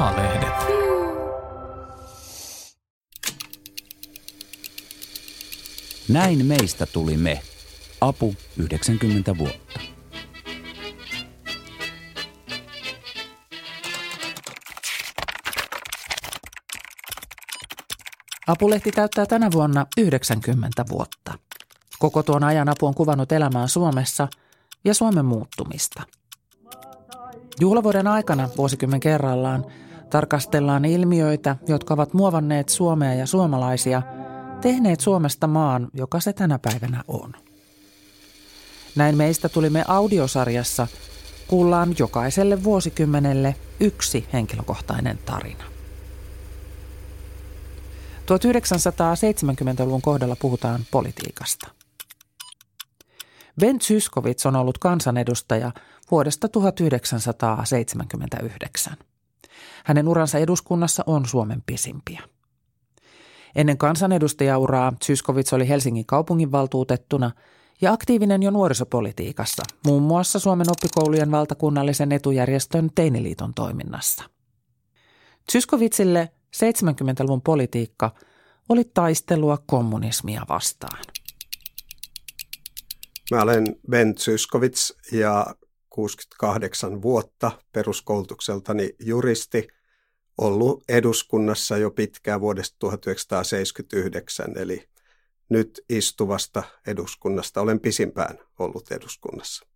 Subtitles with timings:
[0.00, 0.54] A-lehdet.
[6.08, 7.42] Näin meistä tuli me.
[8.00, 9.80] Apu 90 vuotta.
[18.46, 21.38] Apulehti täyttää tänä vuonna 90 vuotta.
[21.98, 24.28] Koko tuon ajan apu on kuvannut elämää Suomessa
[24.84, 26.02] ja Suomen muuttumista.
[27.60, 29.64] Juhlavuoden aikana vuosikymmen kerrallaan
[30.10, 34.02] tarkastellaan ilmiöitä, jotka ovat muovanneet Suomea ja suomalaisia,
[34.60, 37.32] tehneet Suomesta maan, joka se tänä päivänä on.
[38.96, 40.86] Näin meistä tulimme audiosarjassa
[41.48, 45.64] kuullaan jokaiselle vuosikymmenelle yksi henkilökohtainen tarina.
[48.30, 51.68] 1970-luvun kohdalla puhutaan politiikasta.
[53.60, 55.72] Ben Zyskowicz on ollut kansanedustaja
[56.10, 58.96] vuodesta 1979.
[59.84, 62.22] Hänen uransa eduskunnassa on Suomen pisimpiä.
[63.54, 67.30] Ennen kansanedustajauraa Zyskowicz oli Helsingin kaupunginvaltuutettuna
[67.80, 74.24] ja aktiivinen jo nuorisopolitiikassa, muun muassa Suomen oppikoulujen valtakunnallisen etujärjestön Teiniliiton toiminnassa.
[75.52, 78.14] Zyskowiczille 70-luvun politiikka
[78.68, 81.04] oli taistelua kommunismia vastaan.
[83.30, 85.46] Mä olen Ben Zyskowicz ja
[85.90, 89.68] 68 vuotta peruskoulutukseltani juristi,
[90.38, 94.88] ollut eduskunnassa jo pitkään vuodesta 1979, eli
[95.48, 99.66] nyt istuvasta eduskunnasta olen pisimpään ollut eduskunnassa.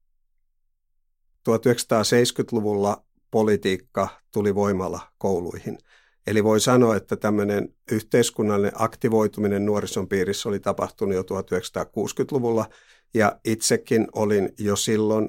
[1.50, 5.78] 1970-luvulla politiikka tuli voimalla kouluihin.
[6.26, 12.66] Eli voi sanoa, että tämmöinen yhteiskunnallinen aktivoituminen nuorison piirissä oli tapahtunut jo 1960-luvulla
[13.14, 15.28] ja itsekin olin jo silloin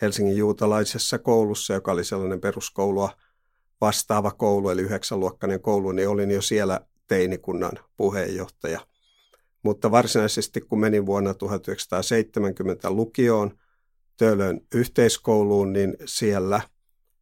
[0.00, 3.10] Helsingin juutalaisessa koulussa, joka oli sellainen peruskoulua
[3.80, 8.86] vastaava koulu, eli yhdeksänluokkainen koulu, niin olin jo siellä teinikunnan puheenjohtaja.
[9.62, 13.58] Mutta varsinaisesti kun menin vuonna 1970 lukioon
[14.16, 16.60] Töölön yhteiskouluun, niin siellä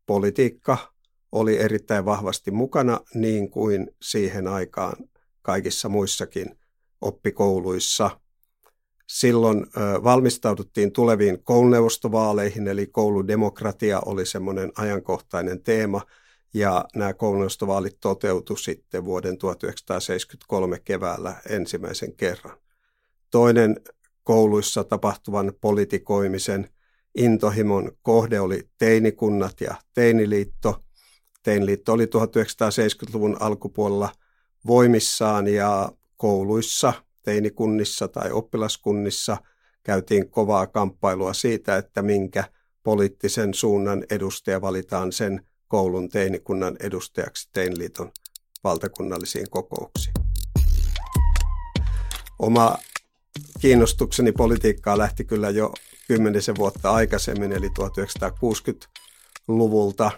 [0.06, 0.92] politiikka
[1.32, 4.96] oli erittäin vahvasti mukana niin kuin siihen aikaan
[5.42, 6.58] kaikissa muissakin
[7.00, 8.10] oppikouluissa–
[9.08, 9.66] Silloin
[10.04, 16.00] valmistauduttiin tuleviin kouluneuvostovaaleihin, eli kouludemokratia oli semmoinen ajankohtainen teema,
[16.54, 22.58] ja nämä kouluneuvostovaalit toteutu sitten vuoden 1973 keväällä ensimmäisen kerran.
[23.30, 23.80] Toinen
[24.24, 26.68] kouluissa tapahtuvan politikoimisen
[27.14, 30.84] intohimon kohde oli teinikunnat ja teiniliitto.
[31.42, 34.12] Teiniliitto oli 1970-luvun alkupuolella
[34.66, 36.92] voimissaan ja kouluissa–
[37.28, 39.36] teinikunnissa tai oppilaskunnissa
[39.82, 42.44] käytiin kovaa kamppailua siitä, että minkä
[42.82, 48.10] poliittisen suunnan edustaja valitaan sen koulun teinikunnan edustajaksi Teinliiton
[48.64, 50.14] valtakunnallisiin kokouksiin.
[52.38, 52.76] Oma
[53.60, 55.72] kiinnostukseni politiikkaa lähti kyllä jo
[56.08, 60.10] kymmenisen vuotta aikaisemmin, eli 1960-luvulta.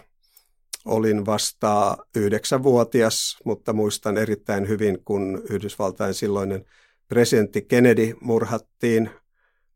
[0.85, 6.65] Olin vasta yhdeksänvuotias, mutta muistan erittäin hyvin, kun Yhdysvaltain silloinen
[7.11, 9.09] presidentti Kennedy murhattiin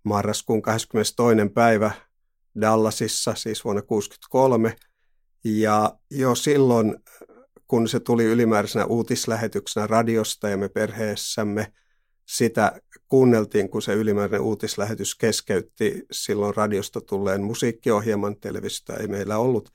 [0.04, 1.54] marraskuun 22.
[1.54, 1.92] päivä
[2.62, 4.76] Dallasissa, siis vuonna 1963.
[5.44, 6.96] Ja jo silloin,
[7.68, 11.74] kun se tuli ylimääräisenä uutislähetyksenä radiosta ja me perheessämme
[12.26, 19.70] sitä kuunneltiin, kun se ylimääräinen uutislähetys keskeytti silloin radiosta tulleen musiikkiohjelman, televisiosta ei meillä ollut,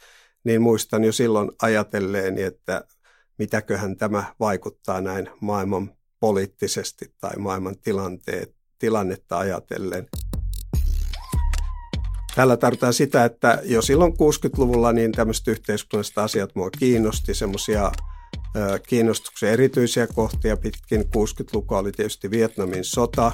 [0.44, 2.84] niin muistan jo silloin ajatelleeni, että
[3.38, 10.08] mitäköhän tämä vaikuttaa näin maailman poliittisesti tai maailman tilanteet, tilannetta ajatellen.
[12.34, 17.92] Tällä tarkoittaa sitä, että jo silloin 60-luvulla niin tämmöiset yhteiskunnalliset asiat mua kiinnosti, semmoisia
[18.88, 23.32] kiinnostuksen erityisiä kohtia pitkin 60-lukua oli tietysti Vietnamin sota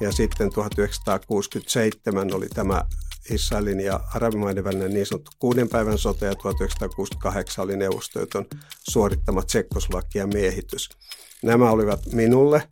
[0.00, 2.84] ja sitten 1967 oli tämä
[3.30, 8.46] Israelin ja arabimaiden välinen niin sanottu kuuden päivän sota ja 1968 oli Neuvostoliiton
[8.90, 10.88] suorittama Tsekkoslovakian miehitys.
[11.42, 12.62] Nämä olivat minulle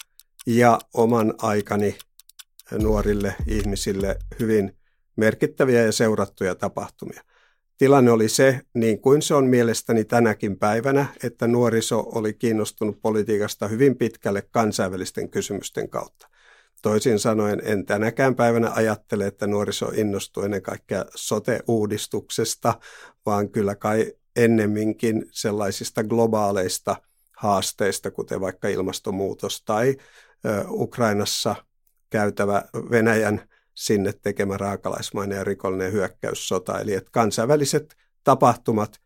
[0.46, 1.98] ja oman aikani
[2.72, 4.76] nuorille ihmisille hyvin
[5.16, 7.22] merkittäviä ja seurattuja tapahtumia.
[7.78, 13.68] Tilanne oli se, niin kuin se on mielestäni tänäkin päivänä, että nuoriso oli kiinnostunut politiikasta
[13.68, 16.28] hyvin pitkälle kansainvälisten kysymysten kautta.
[16.86, 22.74] Toisin sanoen en tänäkään päivänä ajattele, että nuoriso innostuu ennen kaikkea sote-uudistuksesta,
[23.26, 26.96] vaan kyllä kai ennemminkin sellaisista globaaleista
[27.36, 29.96] haasteista, kuten vaikka ilmastonmuutos tai
[30.68, 31.56] Ukrainassa
[32.10, 36.80] käytävä Venäjän sinne tekemä raakalaismainen ja rikollinen hyökkäyssota.
[36.80, 39.00] Eli että kansainväliset tapahtumat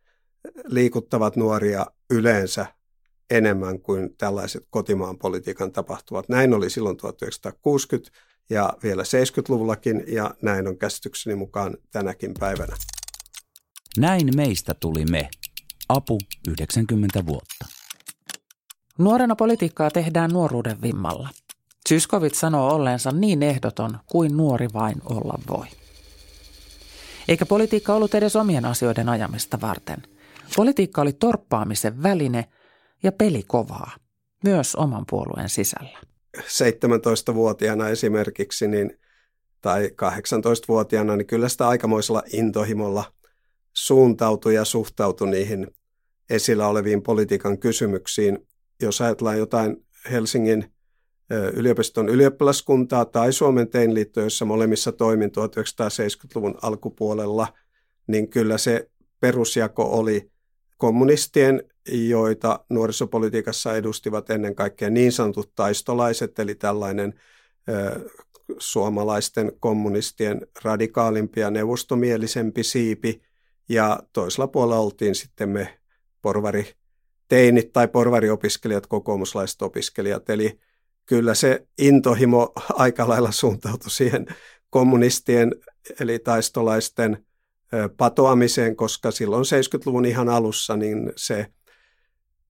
[0.65, 2.67] liikuttavat nuoria yleensä
[3.31, 6.29] enemmän kuin tällaiset kotimaan politiikan tapahtuvat.
[6.29, 8.11] Näin oli silloin 1960
[8.50, 12.77] ja vielä 70-luvullakin ja näin on käsitykseni mukaan tänäkin päivänä.
[13.99, 15.29] Näin meistä tuli me.
[15.88, 16.19] Apu
[16.49, 17.67] 90 vuotta.
[18.99, 21.29] Nuorena politiikkaa tehdään nuoruuden vimmalla.
[21.88, 25.67] Syskovit sanoo olleensa niin ehdoton kuin nuori vain olla voi.
[27.29, 30.03] Eikä politiikka ollut edes omien asioiden ajamista varten.
[30.56, 32.44] Politiikka oli torppaamisen väline
[33.02, 33.91] ja peli kovaa,
[34.44, 35.99] myös oman puolueen sisällä.
[36.38, 38.99] 17-vuotiaana esimerkiksi niin,
[39.61, 43.12] tai 18-vuotiaana, niin kyllä sitä aikamoisella intohimolla
[43.73, 45.67] suuntautui ja suhtautui niihin
[46.31, 48.38] esillä oleviin politiikan kysymyksiin.
[48.82, 50.73] Jos ajatellaan jotain Helsingin
[51.53, 57.49] yliopiston ylioppilaskuntaa tai Suomen teinliitto, jossa molemmissa toimin 1970-luvun alkupuolella,
[58.06, 60.31] niin kyllä se perusjako oli
[60.76, 67.21] kommunistien, joita nuorisopolitiikassa edustivat ennen kaikkea niin sanotut taistolaiset, eli tällainen
[68.59, 73.23] suomalaisten kommunistien radikaalimpia neuvostomielisempi siipi,
[73.69, 75.79] ja toisella puolella oltiin sitten me
[76.23, 76.75] porvari
[77.29, 80.61] teinit tai porvariopiskelijat, kokoomuslaiset opiskelijat, eli
[81.06, 84.27] kyllä se intohimo aika lailla suuntautui siihen
[84.71, 85.55] kommunistien
[86.00, 87.27] eli taistolaisten
[87.97, 91.47] patoamiseen, koska silloin 70-luvun ihan alussa niin se,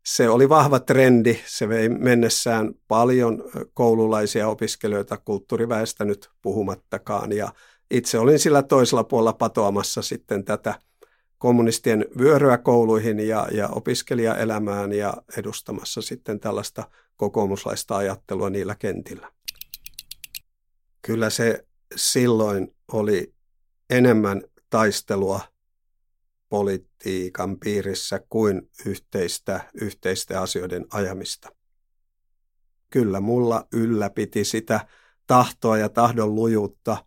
[0.06, 1.40] se oli vahva trendi.
[1.46, 3.44] Se vei mennessään paljon
[3.74, 7.32] koululaisia opiskelijoita, kulttuuriväestä nyt puhumattakaan.
[7.32, 7.52] Ja
[7.90, 10.74] itse olin sillä toisella puolella patoamassa sitten tätä
[11.38, 19.32] kommunistien vyöryä kouluihin ja, ja opiskelijaelämään ja edustamassa sitten tällaista kokoomuslaista ajattelua niillä kentillä.
[21.02, 21.64] Kyllä se
[21.96, 23.34] silloin oli
[23.90, 25.40] enemmän taistelua
[26.50, 31.48] politiikan piirissä kuin yhteistä, yhteisten asioiden ajamista.
[32.90, 34.86] Kyllä mulla ylläpiti sitä
[35.26, 37.04] tahtoa ja tahdon lujuutta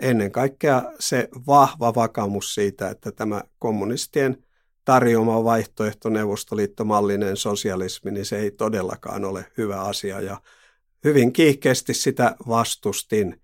[0.00, 4.44] ennen kaikkea se vahva vakamus siitä, että tämä kommunistien
[4.84, 10.40] tarjoama vaihtoehto neuvostoliittomallinen sosialismi, niin se ei todellakaan ole hyvä asia ja
[11.04, 13.40] hyvin kiihkeästi sitä vastustin.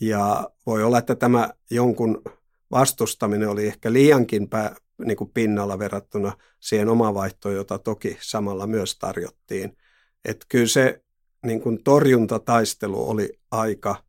[0.00, 2.22] Ja voi olla, että tämä jonkun
[2.70, 8.66] vastustaminen oli ehkä liiankin pää, niin kuin pinnalla verrattuna siihen omaan vaihtoon, jota toki samalla
[8.66, 9.76] myös tarjottiin.
[10.24, 11.02] Että kyllä se
[11.46, 14.04] niin kuin torjuntataistelu oli aika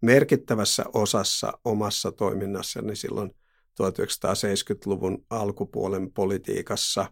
[0.00, 3.30] merkittävässä osassa omassa toiminnassani silloin
[3.82, 7.06] 1970-luvun alkupuolen politiikassa.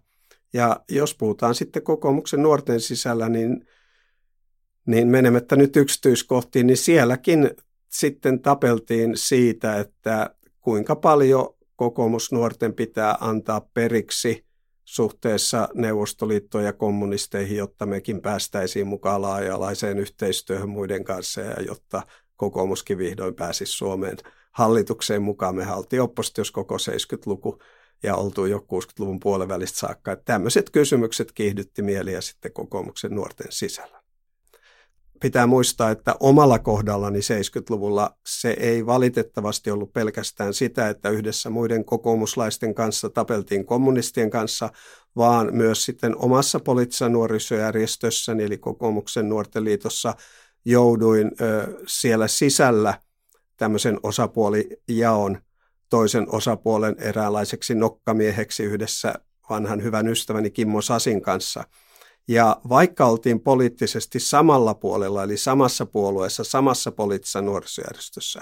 [0.52, 3.66] Ja jos puhutaan sitten kokoomuksen nuorten sisällä, niin,
[4.86, 7.50] niin menemättä nyt yksityiskohtiin, niin sielläkin
[7.88, 14.44] sitten tapeltiin siitä, että kuinka paljon kokoomusnuorten pitää antaa periksi
[14.84, 22.02] suhteessa Neuvostoliittoon ja kommunisteihin, jotta mekin päästäisiin mukaan laaja-alaiseen yhteistyöhön muiden kanssa ja jotta
[22.36, 24.16] kokoomuskin vihdoin pääsisi Suomeen
[24.52, 25.56] hallitukseen mukaan.
[25.56, 27.58] Me oltiin oppositiossa koko 70-luku
[28.02, 30.12] ja oltu jo 60-luvun puolivälistä saakka.
[30.12, 34.01] Että tämmöiset kysymykset kiihdytti mieliä sitten kokoomuksen nuorten sisällä.
[35.22, 41.84] Pitää muistaa, että omalla kohdallani 70-luvulla se ei valitettavasti ollut pelkästään sitä, että yhdessä muiden
[41.84, 44.70] kokoomuslaisten kanssa tapeltiin kommunistien kanssa,
[45.16, 50.14] vaan myös sitten omassa poliittisessa nuorisojärjestössäni, eli kokoomuksen nuorten liitossa,
[50.64, 52.94] jouduin ö, siellä sisällä
[53.56, 55.38] tämmöisen osapuolijaon
[55.90, 59.14] toisen osapuolen eräänlaiseksi nokkamieheksi yhdessä
[59.50, 61.64] vanhan hyvän ystäväni Kimmo Sasin kanssa.
[62.28, 68.40] Ja vaikka oltiin poliittisesti samalla puolella, eli samassa puolueessa, samassa poliittisessa nuorisojärjestössä,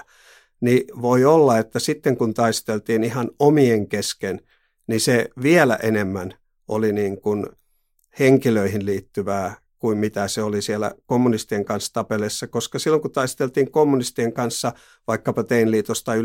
[0.61, 4.41] niin voi olla, että sitten kun taisteltiin ihan omien kesken,
[4.87, 6.33] niin se vielä enemmän
[6.67, 7.45] oli niin kuin
[8.19, 14.33] henkilöihin liittyvää kuin mitä se oli siellä kommunistien kanssa tapelessa, koska silloin kun taisteltiin kommunistien
[14.33, 14.73] kanssa
[15.07, 16.21] vaikkapa teinliitosta tai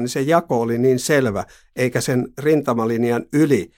[0.00, 1.44] niin se jako oli niin selvä,
[1.76, 3.70] eikä sen rintamalinjan yli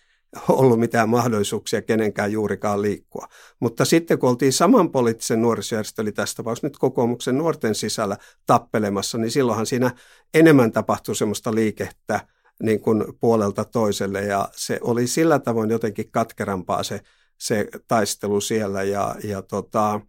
[0.49, 3.27] ollut mitään mahdollisuuksia kenenkään juurikaan liikkua.
[3.61, 9.19] Mutta sitten kun oltiin saman poliittisen nuorisojärjestö, eli tästä tapauksessa nyt kokoomuksen nuorten sisällä tappelemassa,
[9.19, 9.91] niin silloinhan siinä
[10.35, 12.21] enemmän tapahtui semmoista liikettä
[12.63, 17.01] niin kuin puolelta toiselle, ja se oli sillä tavoin jotenkin katkerampaa se
[17.39, 20.01] se taistelu siellä ja, ja tota,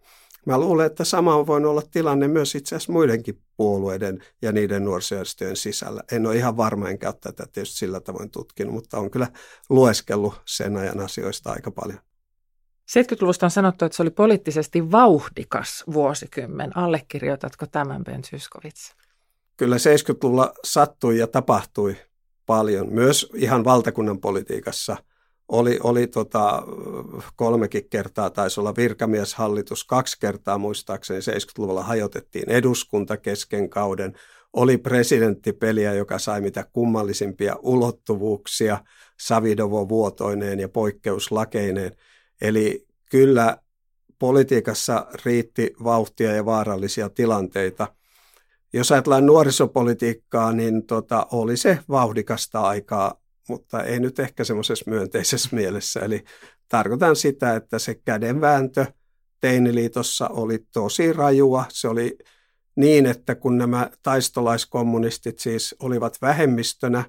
[0.46, 4.86] mä luulen, että sama on voinut olla tilanne myös itse asiassa muidenkin puolueiden ja niiden
[4.86, 6.04] nuorisojärjestöjen sisällä.
[6.12, 9.28] En ole ihan varma, enkä ole tätä tietysti sillä tavoin tutkinut, mutta on kyllä
[9.70, 12.00] lueskellut sen ajan asioista aika paljon.
[12.92, 16.78] 70-luvusta on sanottu, että se oli poliittisesti vauhdikas vuosikymmen.
[16.78, 18.96] Allekirjoitatko tämän, Ben Syskovits?
[19.58, 21.96] Kyllä 70-luvulla sattui ja tapahtui
[22.46, 22.94] paljon.
[22.94, 24.98] Myös ihan valtakunnan politiikassa
[25.48, 26.64] oli, oli tota,
[27.36, 34.14] kolmekin kertaa, taisi olla virkamieshallitus, kaksi kertaa muistaakseni 70-luvulla hajotettiin eduskunta kesken kauden,
[34.54, 38.78] oli presidenttipeliä, joka sai mitä kummallisimpia ulottuvuuksia
[39.20, 41.92] Savidovo vuotoineen ja poikkeuslakeineen.
[42.42, 43.58] Eli kyllä
[44.20, 47.88] politiikassa riitti vauhtia ja vaarallisia tilanteita.
[48.74, 55.50] Jos ajatellaan nuorisopolitiikkaa, niin tota, oli se vauhdikasta aikaa, mutta ei nyt ehkä semmoisessa myönteisessä
[55.56, 56.00] mielessä.
[56.00, 56.24] Eli
[56.68, 58.86] tarkoitan sitä, että se kädenvääntö
[59.42, 61.66] Teiniliitossa oli tosi rajua.
[61.70, 62.18] Se oli
[62.76, 67.04] niin, että kun nämä taistolaiskommunistit siis olivat vähemmistönä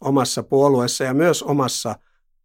[0.00, 1.96] omassa puolueessa ja myös omassa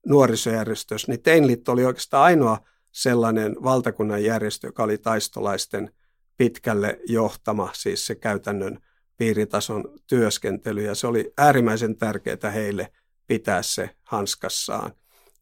[0.06, 2.60] nuorisojärjestössä, niin Teinliitto oli oikeastaan ainoa
[2.92, 5.92] sellainen valtakunnan järjestö, joka oli taistolaisten
[6.38, 8.80] pitkälle johtama, siis se käytännön
[9.18, 12.92] piiritason työskentely, ja se oli äärimmäisen tärkeää heille
[13.28, 14.92] pitää se hanskassaan.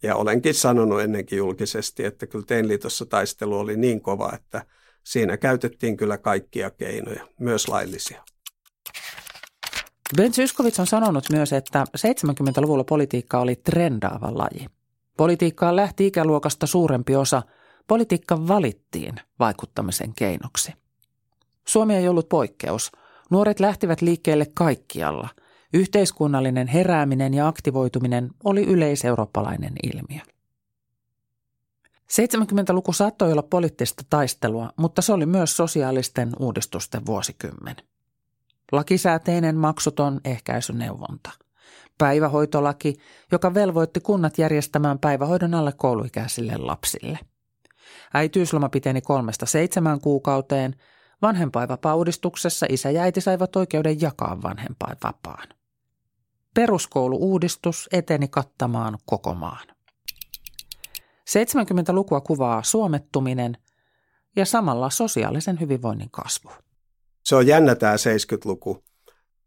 [0.03, 4.65] Ja olenkin sanonut ennenkin julkisesti, että kyllä Teinliitossa taistelu oli niin kova, että
[5.03, 8.23] siinä käytettiin kyllä kaikkia keinoja, myös laillisia.
[10.17, 14.67] Ben Syskovits on sanonut myös, että 70-luvulla politiikka oli trendaava laji.
[15.17, 17.43] Politiikkaan lähti ikäluokasta suurempi osa.
[17.87, 20.73] Politiikka valittiin vaikuttamisen keinoksi.
[21.67, 22.91] Suomi ei ollut poikkeus.
[23.31, 25.29] Nuoret lähtivät liikkeelle kaikkialla.
[25.73, 30.21] Yhteiskunnallinen herääminen ja aktivoituminen oli yleiseurooppalainen ilmiö.
[32.13, 37.75] 70-luku saattoi olla poliittista taistelua, mutta se oli myös sosiaalisten uudistusten vuosikymmen.
[38.71, 41.31] Lakisääteinen maksuton ehkäisyneuvonta–
[41.97, 42.95] päivähoitolaki,
[43.31, 47.19] joka velvoitti kunnat järjestämään päivähoidon alle kouluikäisille lapsille.
[48.13, 50.75] Äitiysloma piteni kolmesta seitsemän kuukauteen.
[51.21, 55.47] Vanhempainvapaa-uudistuksessa isä ja äiti saivat oikeuden jakaa vanhempainvapaan.
[56.53, 59.67] Peruskouluuudistus eteni kattamaan koko maan.
[61.29, 63.57] 70-lukua kuvaa suomettuminen
[64.35, 66.51] ja samalla sosiaalisen hyvinvoinnin kasvu.
[67.25, 68.83] Se on jännä tämä 70-luku.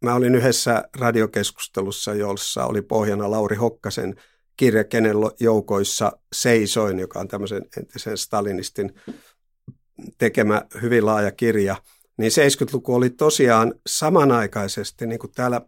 [0.04, 4.14] Mä olin yhdessä radiokeskustelussa, jossa oli pohjana Lauri Hokkasen
[4.56, 8.94] kirja Kenen joukoissa seisoin, joka on tämmöisen entisen stalinistin
[10.18, 11.76] tekemä hyvin laaja kirja.
[12.18, 15.60] Niin 70-luku oli tosiaan samanaikaisesti, niin kuin täällä,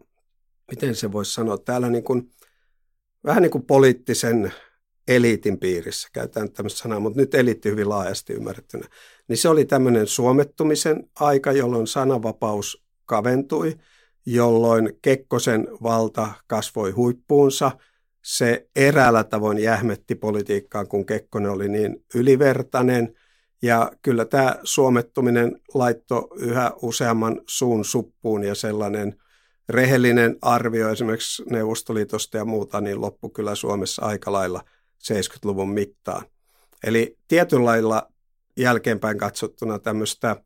[0.70, 2.30] miten se voisi sanoa, täällä niin kuin,
[3.24, 4.52] vähän niin kuin poliittisen
[5.08, 8.88] eliitin piirissä, käytetään tämmöistä sanaa, mutta nyt eliitti hyvin laajasti ymmärrettynä,
[9.28, 13.74] niin se oli tämmöinen suomettumisen aika, jolloin sananvapaus kaventui–
[14.32, 17.70] jolloin Kekkosen valta kasvoi huippuunsa.
[18.24, 23.14] Se eräällä tavoin jähmetti politiikkaa, kun Kekkonen oli niin ylivertainen.
[23.62, 29.16] Ja kyllä tämä suomettuminen laitto yhä useamman suun suppuun ja sellainen
[29.68, 34.64] rehellinen arvio esimerkiksi Neuvostoliitosta ja muuta, niin loppu kyllä Suomessa aika lailla
[35.12, 36.24] 70-luvun mittaan.
[36.84, 38.12] Eli tietyllä lailla
[38.56, 40.36] jälkeenpäin katsottuna tämmöistä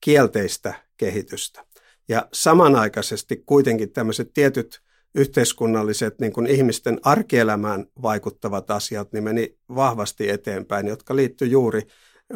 [0.00, 1.64] kielteistä kehitystä.
[2.08, 4.80] Ja samanaikaisesti kuitenkin tämmöiset tietyt
[5.14, 11.82] yhteiskunnalliset niin kuin ihmisten arkielämään vaikuttavat asiat niin meni vahvasti eteenpäin, jotka liittyy juuri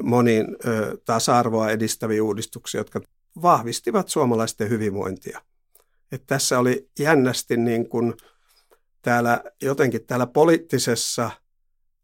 [0.02, 3.00] moniin ö, tasa-arvoa edistäviin uudistuksiin, jotka
[3.42, 5.40] vahvistivat suomalaisten hyvinvointia.
[6.12, 8.14] Et tässä oli jännästi niin kuin
[9.02, 11.30] täällä, jotenkin täällä poliittisessa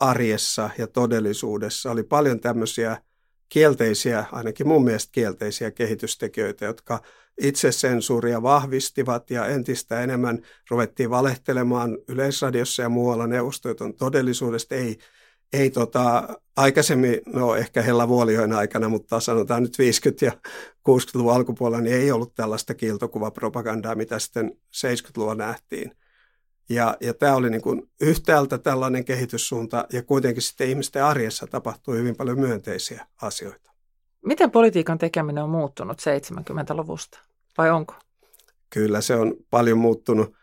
[0.01, 3.03] arjessa ja todellisuudessa oli paljon tämmöisiä
[3.49, 7.03] kielteisiä, ainakin mun mielestä kielteisiä kehitystekijöitä, jotka
[7.41, 14.75] itsesensuuria vahvistivat ja entistä enemmän ruvettiin valehtelemaan Yleisradiossa ja muualla neuvostoiton todellisuudesta.
[14.75, 14.99] Ei,
[15.53, 20.33] ei tota, aikaisemmin, no ehkä Hella Vuolioin aikana, mutta sanotaan nyt 50- ja
[20.89, 25.93] 60-luvun alkupuolella, niin ei ollut tällaista kiiltokuvapropagandaa, mitä sitten 70-luvulla nähtiin.
[26.69, 31.99] Ja, ja tämä oli niin kuin yhtäältä tällainen kehityssuunta ja kuitenkin sitten ihmisten arjessa tapahtui
[31.99, 33.73] hyvin paljon myönteisiä asioita.
[34.27, 37.19] Miten politiikan tekeminen on muuttunut 70-luvusta
[37.59, 37.95] vai onko?
[38.71, 40.35] Kyllä se on paljon muuttunut.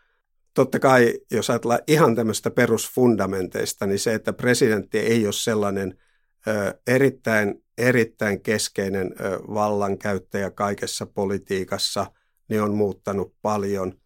[0.54, 5.98] Totta kai, jos ajatellaan ihan tämmöistä perusfundamenteista, niin se, että presidentti ei ole sellainen
[6.46, 12.06] ö, erittäin, erittäin keskeinen ö, vallankäyttäjä kaikessa politiikassa,
[12.48, 13.92] niin on muuttanut paljon–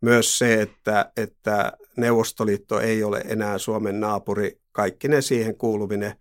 [0.00, 6.16] myös se, että, että Neuvostoliitto ei ole enää Suomen naapuri, kaikki ne siihen kuuluvine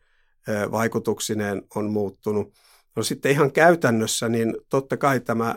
[0.71, 2.53] vaikutuksineen on muuttunut.
[2.95, 5.55] No sitten ihan käytännössä, niin totta kai tämä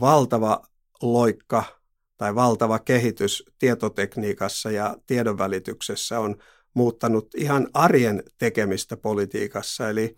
[0.00, 0.62] valtava
[1.02, 1.79] loikka
[2.20, 6.36] tai valtava kehitys tietotekniikassa ja tiedonvälityksessä on
[6.74, 9.90] muuttanut ihan arjen tekemistä politiikassa.
[9.90, 10.16] Eli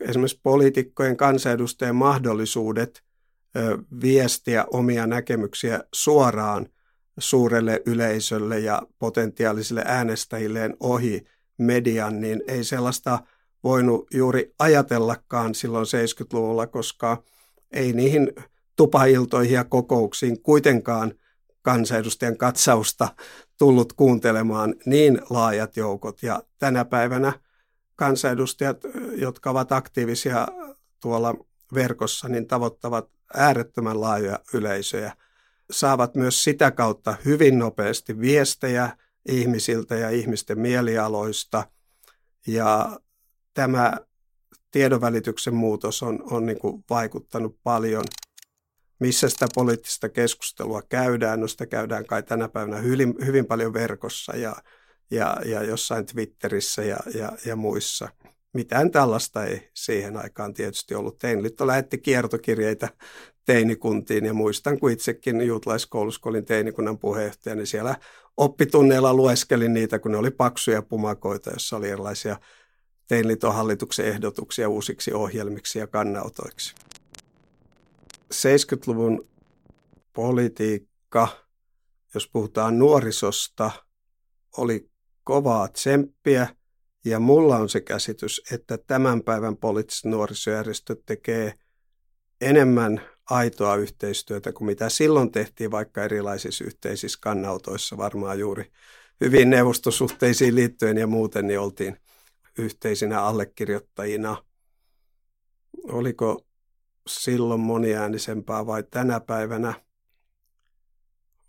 [0.00, 3.02] esimerkiksi poliitikkojen kansanedustajien mahdollisuudet
[4.02, 6.66] viestiä omia näkemyksiä suoraan
[7.18, 11.26] suurelle yleisölle ja potentiaalisille äänestäjilleen ohi
[11.58, 13.18] median, niin ei sellaista
[13.64, 17.22] voinut juuri ajatellakaan silloin 70-luvulla, koska
[17.72, 18.32] ei niihin
[18.76, 21.14] tupailtoihin ja kokouksiin kuitenkaan
[21.64, 23.08] kansanedustajan katsausta
[23.58, 26.22] tullut kuuntelemaan niin laajat joukot.
[26.22, 27.32] Ja tänä päivänä
[27.96, 28.80] kansanedustajat,
[29.16, 30.48] jotka ovat aktiivisia
[31.00, 31.34] tuolla
[31.74, 35.16] verkossa, niin tavoittavat äärettömän laajoja yleisöjä.
[35.70, 38.96] Saavat myös sitä kautta hyvin nopeasti viestejä
[39.28, 41.66] ihmisiltä ja ihmisten mielialoista.
[42.46, 43.00] Ja
[43.54, 43.92] tämä
[44.70, 48.04] tiedonvälityksen muutos on, on niin kuin vaikuttanut paljon.
[48.98, 51.40] Missä sitä poliittista keskustelua käydään?
[51.40, 54.56] No sitä käydään kai tänä päivänä hyvin, hyvin paljon verkossa ja,
[55.10, 58.08] ja, ja jossain Twitterissä ja, ja, ja muissa.
[58.52, 61.18] Mitään tällaista ei siihen aikaan tietysti ollut.
[61.18, 62.88] Teinliitto lähetti kiertokirjeitä
[63.44, 67.96] teinikuntiin ja muistan, kun itsekin juutalaiskoulussa, kun olin teinikunnan puheenjohtaja, niin siellä
[68.36, 72.36] oppitunneilla lueskelin niitä, kun ne oli paksuja pumakoita, jossa oli erilaisia
[73.08, 76.74] Teinliiton hallituksen ehdotuksia uusiksi ohjelmiksi ja kannautoiksi.
[78.34, 79.28] 70-luvun
[80.12, 81.28] politiikka,
[82.14, 83.70] jos puhutaan nuorisosta,
[84.56, 84.90] oli
[85.24, 86.56] kovaa tsemppiä
[87.04, 91.54] ja mulla on se käsitys, että tämän päivän poliittiset nuorisojärjestöt tekee
[92.40, 93.00] enemmän
[93.30, 98.72] aitoa yhteistyötä kuin mitä silloin tehtiin vaikka erilaisissa yhteisissä kannautoissa varmaan juuri
[99.20, 101.96] hyvin neuvostosuhteisiin liittyen ja muuten niin oltiin
[102.58, 104.44] yhteisinä allekirjoittajina.
[105.82, 106.46] Oliko
[107.06, 109.74] silloin moniäänisempää vai tänä päivänä?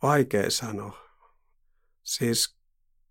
[0.01, 0.97] Vaikea sanoa.
[2.03, 2.55] Siis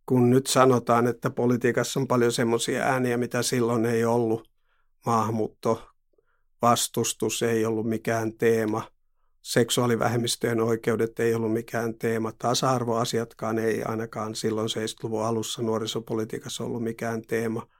[0.06, 4.50] kun nyt sanotaan, että politiikassa on paljon semmoisia ääniä, mitä silloin ei ollut,
[5.06, 5.88] maahanmuutto,
[6.62, 8.90] vastustus ei ollut mikään teema,
[9.42, 17.22] seksuaalivähemmistöjen oikeudet ei ollut mikään teema, tasa-arvoasiatkaan ei ainakaan silloin 70-luvun alussa nuorisopolitiikassa ollut mikään
[17.22, 17.66] teema–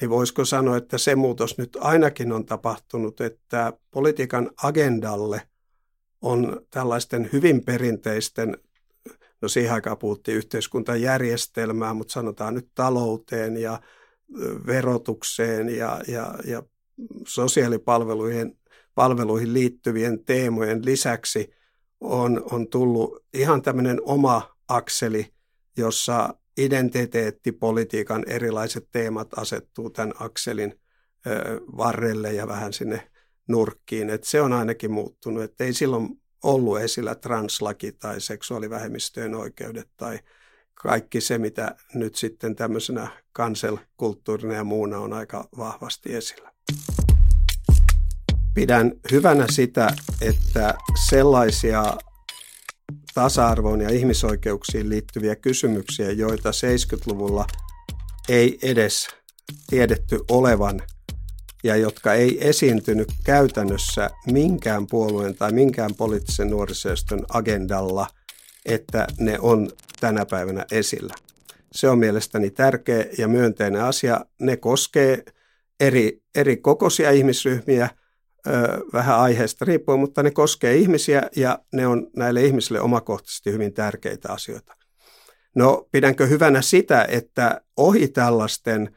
[0.00, 5.42] niin voisiko sanoa, että se muutos nyt ainakin on tapahtunut, että politiikan agendalle
[6.22, 8.58] on tällaisten hyvin perinteisten,
[9.42, 13.80] no siihen aikaan puhuttiin yhteiskuntajärjestelmää, mutta sanotaan nyt talouteen ja
[14.66, 16.62] verotukseen ja, ja, ja
[17.26, 18.58] sosiaalipalveluihin
[18.96, 21.50] palveluihin liittyvien teemojen lisäksi
[22.00, 25.32] on, on tullut ihan tämmöinen oma akseli,
[25.76, 30.80] jossa identiteettipolitiikan erilaiset teemat asettuu tämän akselin
[31.76, 33.10] varrelle ja vähän sinne
[33.48, 34.10] nurkkiin.
[34.10, 40.18] Et se on ainakin muuttunut, että ei silloin ollut esillä translaki tai seksuaalivähemmistöjen oikeudet tai
[40.74, 46.52] kaikki se, mitä nyt sitten tämmöisenä kanselkulttuurina ja muuna on aika vahvasti esillä.
[48.54, 49.88] Pidän hyvänä sitä,
[50.20, 50.74] että
[51.08, 51.96] sellaisia
[53.16, 57.46] tasa-arvoon ja ihmisoikeuksiin liittyviä kysymyksiä, joita 70-luvulla
[58.28, 59.08] ei edes
[59.66, 60.82] tiedetty olevan
[61.64, 68.06] ja jotka ei esiintynyt käytännössä minkään puolueen tai minkään poliittisen nuorisojärjestön agendalla,
[68.66, 71.14] että ne on tänä päivänä esillä.
[71.72, 74.20] Se on mielestäni tärkeä ja myönteinen asia.
[74.40, 75.24] Ne koskee
[75.80, 77.90] eri, eri kokoisia ihmisryhmiä–
[78.92, 84.32] vähän aiheesta riippuen, mutta ne koskee ihmisiä ja ne on näille ihmisille omakohtaisesti hyvin tärkeitä
[84.32, 84.76] asioita.
[85.54, 88.96] No pidänkö hyvänä sitä, että ohi tällaisten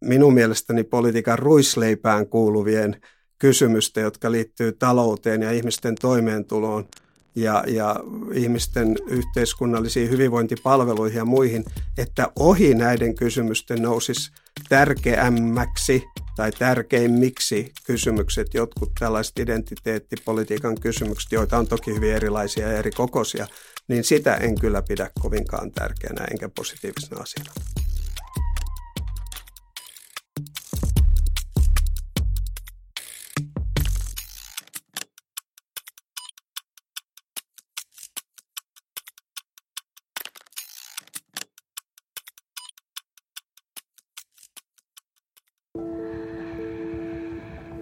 [0.00, 3.00] minun mielestäni politiikan ruisleipään kuuluvien
[3.38, 6.88] kysymysten, jotka liittyy talouteen ja ihmisten toimeentuloon
[7.36, 7.96] ja, ja
[8.34, 11.64] ihmisten yhteiskunnallisiin hyvinvointipalveluihin ja muihin,
[11.98, 14.30] että ohi näiden kysymysten nousisi
[14.68, 16.04] tärkeämmäksi
[16.36, 23.46] tai tärkeimmiksi kysymykset, jotkut tällaiset identiteettipolitiikan kysymykset, joita on toki hyvin erilaisia ja eri kokoisia,
[23.88, 27.52] niin sitä en kyllä pidä kovinkaan tärkeänä enkä positiivisena asiana.